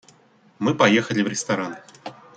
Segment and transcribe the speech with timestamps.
[0.57, 1.75] Мы поехали в ресторан.